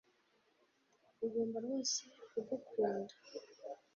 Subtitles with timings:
[1.25, 2.01] Ugomba rwose
[2.31, 3.13] kugukunda